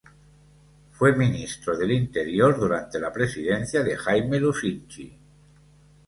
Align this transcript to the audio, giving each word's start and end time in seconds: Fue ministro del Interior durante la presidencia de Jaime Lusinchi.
Fue 0.93 1.15
ministro 1.15 1.77
del 1.77 1.91
Interior 1.91 2.59
durante 2.59 2.99
la 2.99 3.13
presidencia 3.13 3.83
de 3.83 3.95
Jaime 3.95 4.39
Lusinchi. 4.39 5.15